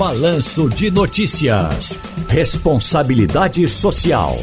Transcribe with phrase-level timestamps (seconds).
[0.00, 1.98] Balanço de Notícias.
[2.26, 4.34] Responsabilidade Social.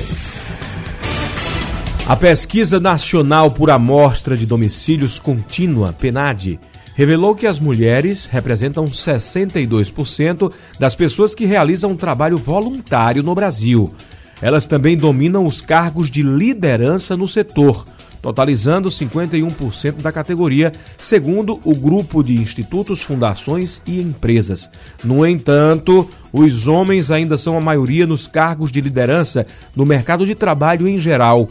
[2.07, 6.59] A pesquisa nacional por amostra de domicílios contínua, PNAD,
[6.93, 13.91] revelou que as mulheres representam 62% das pessoas que realizam trabalho voluntário no Brasil.
[14.39, 17.83] Elas também dominam os cargos de liderança no setor,
[18.21, 24.69] totalizando 51% da categoria, segundo o grupo de institutos, fundações e empresas.
[25.03, 30.35] No entanto, os homens ainda são a maioria nos cargos de liderança no mercado de
[30.35, 31.47] trabalho em geral.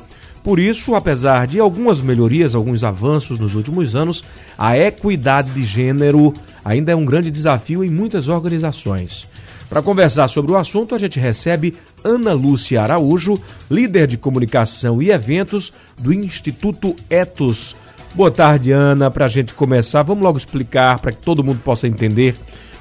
[0.47, 4.23] Por isso, apesar de algumas melhorias, alguns avanços nos últimos anos,
[4.57, 6.33] a equidade de gênero
[6.65, 9.27] ainda é um grande desafio em muitas organizações.
[9.69, 11.75] Para conversar sobre o assunto, a gente recebe
[12.05, 17.75] Ana Lúcia Araújo, líder de comunicação e eventos do Instituto Etos.
[18.15, 19.11] Boa tarde, Ana.
[19.11, 22.37] Para a gente começar, vamos logo explicar para que todo mundo possa entender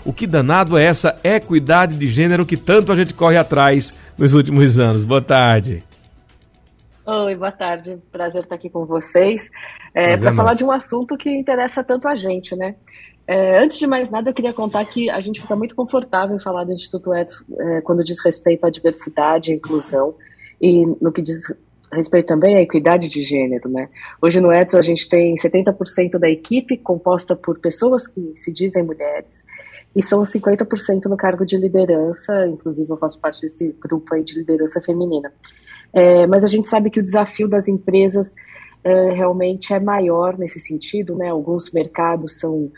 [0.06, 4.34] o que danado é essa equidade de gênero que tanto a gente corre atrás nos
[4.36, 5.04] últimos anos.
[5.04, 5.84] Boa tarde.
[7.06, 7.98] Oi, boa tarde.
[8.12, 9.50] Prazer estar aqui com vocês.
[9.94, 12.76] É, para falar de um assunto que interessa tanto a gente, né?
[13.28, 16.40] É, antes de mais nada, eu queria contar que a gente fica muito confortável em
[16.40, 20.14] falar do Instituto Etos é, quando diz respeito à diversidade e inclusão
[20.62, 21.42] e no que diz
[21.92, 23.90] respeito também à equidade de gênero, né?
[24.22, 28.84] Hoje no Etos a gente tem 70% da equipe composta por pessoas que se dizem
[28.84, 29.44] mulheres
[29.96, 34.36] e são 50% no cargo de liderança, inclusive eu faço parte desse grupo aí de
[34.36, 35.32] liderança feminina.
[35.94, 38.36] É, mas a gente sabe que o desafio das empresas
[38.84, 41.30] é, realmente é maior nesse sentido, né?
[41.30, 42.72] Alguns mercados são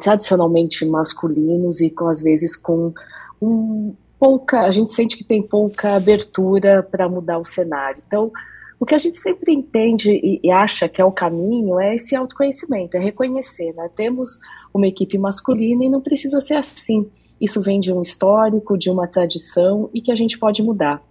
[0.00, 2.92] tradicionalmente masculinos e com às vezes com
[3.40, 8.02] um, pouca, a gente sente que tem pouca abertura para mudar o cenário.
[8.06, 8.32] Então,
[8.80, 12.14] o que a gente sempre entende e, e, acha que é o caminho é esse
[12.14, 13.88] autoconhecimento, é reconhecer, né?
[13.94, 14.38] Temos
[14.72, 17.08] uma equipe masculina e não precisa ser assim.
[17.40, 21.02] Isso vem de um histórico, de uma tradição e que a gente pode mudar.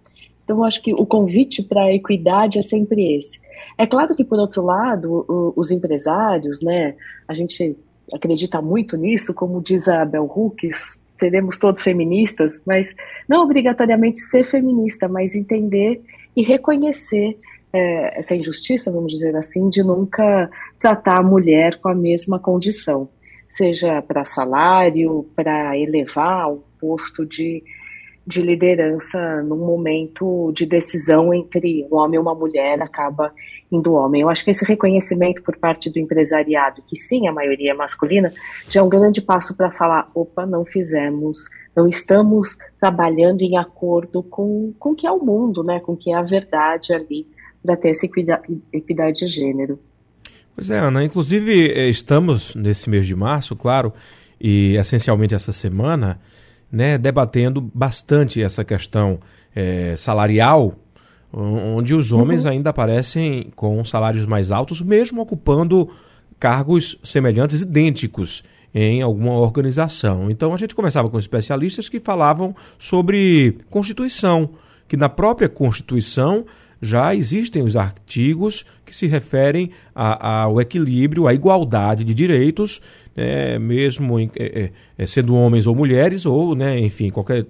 [0.44, 3.40] Então, eu acho que o convite para a equidade é sempre esse.
[3.78, 6.96] É claro que, por outro lado, os empresários, né,
[7.28, 7.76] a gente
[8.14, 12.96] acredita muito nisso, como diz a Bell Hooks, seremos todos feministas, mas
[13.28, 16.02] não obrigatoriamente ser feminista, mas entender
[16.36, 17.38] e reconhecer
[17.74, 23.10] é, essa injustiça, vamos dizer assim, de nunca tratar a mulher com a mesma condição,
[23.50, 27.64] seja para salário, para elevar o posto de
[28.28, 33.34] de liderança num momento de decisão entre um homem e uma mulher acaba
[33.72, 34.22] indo homem.
[34.22, 38.34] Eu acho que esse reconhecimento por parte do empresariado, que sim, a maioria é masculina,
[38.68, 44.22] já é um grande passo para falar, opa, não fizemos, não estamos trabalhando em acordo
[44.22, 47.26] com, com o que é o mundo, né, com o que é a verdade ali,
[47.66, 49.80] para ter essa equidade, de gênero.
[50.54, 53.94] Pois é, Ana, inclusive eh, estamos nesse mês de março, claro,
[54.40, 56.20] e essencialmente essa semana,
[56.72, 59.20] né, debatendo bastante essa questão
[59.56, 60.76] é, salarial,
[61.34, 62.52] onde os homens uhum.
[62.52, 65.90] ainda aparecem com salários mais altos, mesmo ocupando
[66.40, 70.30] cargos semelhantes, idênticos em alguma organização.
[70.30, 74.52] Então a gente conversava com especialistas que falavam sobre Constituição,
[74.88, 76.46] que na própria Constituição
[76.82, 82.82] já existem os artigos que se referem ao equilíbrio, à igualdade de direitos,
[83.16, 87.46] né, mesmo em, é, é, sendo homens ou mulheres, ou, né, enfim, qualquer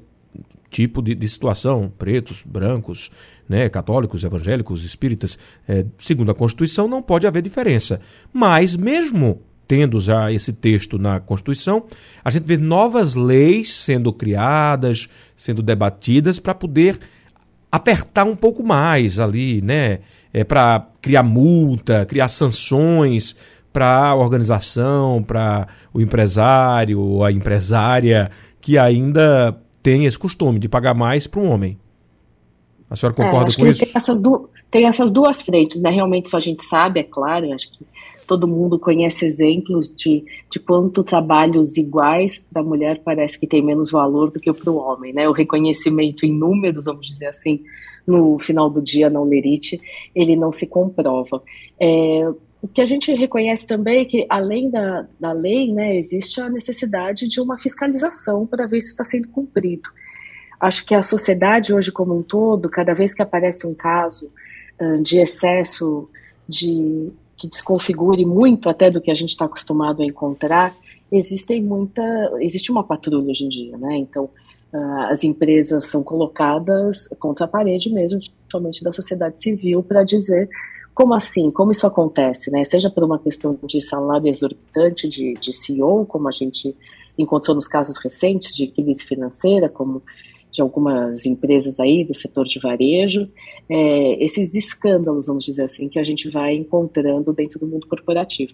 [0.70, 3.12] tipo de, de situação, pretos, brancos,
[3.48, 8.00] né, católicos, evangélicos, espíritas, é, segundo a Constituição, não pode haver diferença.
[8.34, 11.86] Mas, mesmo tendo já esse texto na Constituição,
[12.24, 16.98] a gente vê novas leis sendo criadas, sendo debatidas para poder
[17.72, 20.00] apertar um pouco mais ali, né?
[20.34, 23.36] É, para criar multa, criar sanções
[23.72, 30.68] para a organização, para o empresário ou a empresária que ainda tem esse costume de
[30.68, 31.78] pagar mais para um homem.
[32.90, 33.82] A senhora é, concorda é, com isso?
[33.82, 34.22] Tem essas,
[34.72, 35.90] tem essas duas frentes, né?
[35.90, 37.86] Realmente isso a gente sabe, é claro, acho que
[38.28, 43.64] todo mundo conhece exemplos de, de quanto trabalhos iguais para a mulher parece que tem
[43.64, 45.28] menos valor do que para o homem, né?
[45.28, 47.64] O reconhecimento em números, vamos dizer assim,
[48.06, 49.80] no final do dia não lerite,
[50.14, 51.42] ele não se comprova.
[51.80, 52.30] É,
[52.62, 56.50] o que a gente reconhece também é que, além da, da lei, né, existe a
[56.50, 59.90] necessidade de uma fiscalização para ver se está sendo cumprido.
[60.60, 64.32] Acho que a sociedade hoje como um todo, cada vez que aparece um caso
[65.02, 66.10] de excesso
[66.48, 70.76] de que desconfigure muito até do que a gente está acostumado a encontrar,
[71.12, 72.02] existem muita,
[72.40, 73.98] existe uma patrulha hoje em dia, né?
[73.98, 74.26] Então,
[74.74, 80.50] uh, as empresas são colocadas contra a parede mesmo, principalmente da sociedade civil, para dizer
[80.94, 82.64] como assim, como isso acontece, né?
[82.64, 86.76] Seja por uma questão de salário exorbitante de, de CEO, como a gente
[87.16, 90.02] encontrou nos casos recentes de crise financeira, como
[90.52, 93.30] de algumas empresas aí do setor de varejo,
[93.70, 98.54] é, esses escândalos, vamos dizer assim, que a gente vai encontrando dentro do mundo corporativo.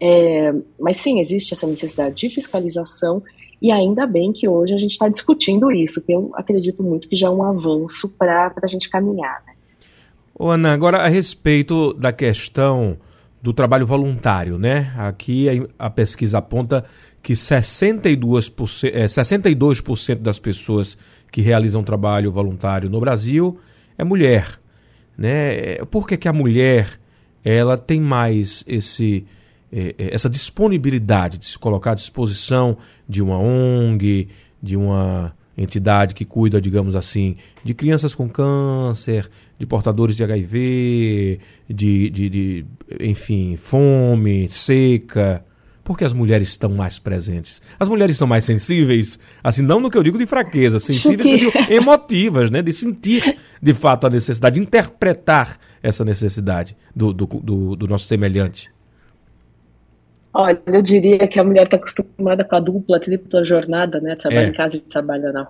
[0.00, 3.22] É, mas sim, existe essa necessidade de fiscalização
[3.60, 7.14] e ainda bem que hoje a gente está discutindo isso, que eu acredito muito que
[7.14, 9.42] já é um avanço para a gente caminhar.
[9.46, 9.52] Né?
[10.36, 12.98] Ô Ana, agora a respeito da questão
[13.42, 14.94] do trabalho voluntário, né?
[14.96, 16.84] Aqui a, pesquisa aponta
[17.20, 20.96] que 62%, é, 62% das pessoas
[21.30, 23.58] que realizam trabalho voluntário no Brasil
[23.98, 24.60] é mulher.
[25.18, 25.76] Né?
[25.90, 27.00] Por que, que a mulher
[27.44, 29.26] ela tem mais esse,
[29.72, 32.76] é, é, essa disponibilidade de se colocar à disposição
[33.08, 34.28] de uma ONG,
[34.62, 39.28] de uma entidade que cuida, digamos assim, de crianças com câncer,
[39.58, 42.66] de portadores de HIV, de, de, de
[43.00, 45.44] enfim, fome, seca,
[45.84, 47.60] porque as mulheres estão mais presentes.
[47.78, 51.72] As mulheres são mais sensíveis, assim, não no que eu digo de fraqueza, sensíveis, que...
[51.72, 52.62] emotivas, né?
[52.62, 58.06] De sentir de fato a necessidade, de interpretar essa necessidade do, do, do, do nosso
[58.06, 58.70] semelhante.
[60.34, 64.16] Olha, eu diria que a mulher está acostumada com a dupla, tripla jornada, né?
[64.16, 64.48] Trabalha é.
[64.48, 65.48] em casa e trabalha na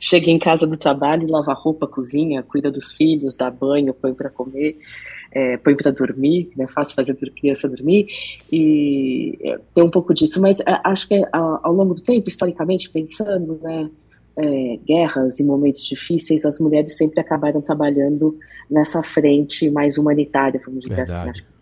[0.00, 4.28] Chega em casa do trabalho, lava roupa, cozinha, cuida dos filhos, dá banho, põe para
[4.28, 4.76] comer
[5.36, 8.06] é, põe para dormir, né, fácil fazer a criança dormir,
[8.50, 12.26] e é, tem um pouco disso, mas é, acho que ao, ao, longo do tempo,
[12.26, 13.90] historicamente, pensando, né,
[14.36, 18.38] é, guerras e momentos difíceis, as mulheres sempre acabaram trabalhando
[18.70, 21.44] nessa frente mais humanitária, vamos dizer assim, Verdade.
[21.44, 21.55] assim.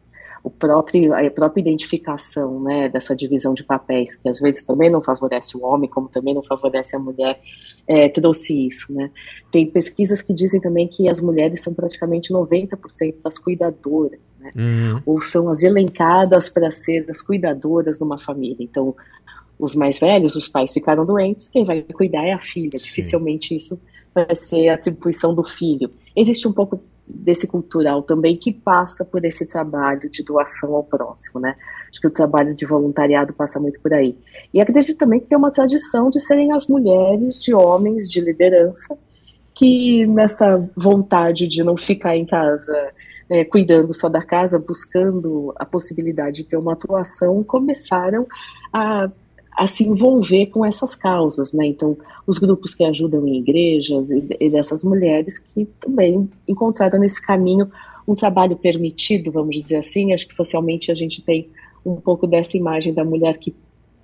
[0.45, 5.03] O próprio, a própria identificação né, dessa divisão de papéis, que às vezes também não
[5.03, 7.41] favorece o homem, como também não favorece a mulher,
[7.89, 9.11] é, trouxe isso, né?
[9.51, 14.51] Tem pesquisas que dizem também que as mulheres são praticamente 90% das cuidadoras, né?
[14.55, 15.03] Uhum.
[15.07, 18.59] Ou são as elencadas para ser as cuidadoras numa família.
[18.61, 18.95] Então,
[19.59, 22.79] os mais velhos, os pais ficaram doentes, quem vai cuidar é a filha.
[22.79, 22.85] Sim.
[22.85, 23.81] Dificilmente isso
[24.15, 25.91] vai ser a atribuição do filho.
[26.15, 26.81] Existe um pouco
[27.15, 31.57] desse cultural também que passa por esse trabalho de doação ao próximo, né?
[31.91, 34.17] Acho que o trabalho de voluntariado passa muito por aí.
[34.53, 38.97] E acredito também que tem uma tradição de serem as mulheres, de homens de liderança,
[39.55, 42.93] que nessa vontade de não ficar em casa
[43.31, 48.27] é, cuidando só da casa, buscando a possibilidade de ter uma atuação, começaram
[48.73, 49.11] a
[49.57, 51.67] a se envolver com essas causas, né?
[51.67, 51.97] Então,
[52.27, 57.71] os grupos que ajudam em igrejas e, e dessas mulheres que também encontraram nesse caminho
[58.07, 60.13] um trabalho permitido, vamos dizer assim.
[60.13, 61.49] Acho que socialmente a gente tem
[61.85, 63.55] um pouco dessa imagem da mulher que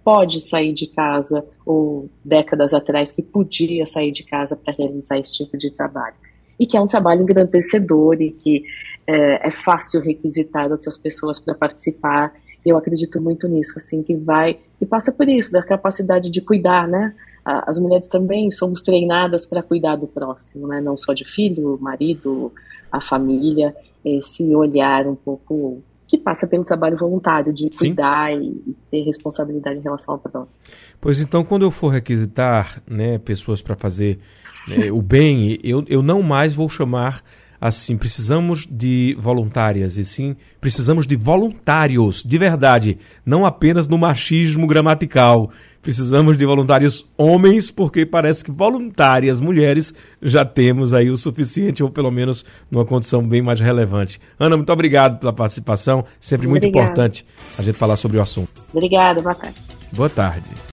[0.05, 5.33] pode sair de casa, ou décadas atrás que podia sair de casa para realizar esse
[5.33, 6.15] tipo de trabalho.
[6.59, 8.65] E que é um trabalho engrandecedor e que
[9.07, 12.33] é, é fácil requisitar outras pessoas para participar
[12.65, 16.87] eu acredito muito nisso, assim, que vai, que passa por isso, da capacidade de cuidar,
[16.87, 17.15] né?
[17.45, 20.81] As mulheres também somos treinadas para cuidar do próximo, né?
[20.81, 22.53] Não só de filho, marido,
[22.93, 23.75] a família,
[24.05, 29.79] esse olhar um pouco que passa pelo trabalho voluntário de cuidar e, e, ter responsabilidade
[29.79, 30.61] em relação ao próximo.
[31.01, 34.19] Pois então, quando eu for requisitar né, pessoas para fazer
[34.67, 37.23] né, o bem, eu, eu não mais vou chamar
[37.61, 44.67] assim, precisamos de voluntárias, e sim, precisamos de voluntários, de verdade, não apenas no machismo
[44.67, 45.51] gramatical.
[45.83, 51.91] Precisamos de voluntários homens, porque parece que voluntárias mulheres já temos aí o suficiente, ou
[51.91, 54.21] pelo menos numa condição bem mais relevante.
[54.39, 56.93] Ana, muito obrigado pela participação, sempre muito Obrigada.
[56.93, 57.27] importante
[57.59, 58.51] a gente falar sobre o assunto.
[58.73, 59.61] Obrigada, boa tarde.
[59.93, 60.51] Boa tarde.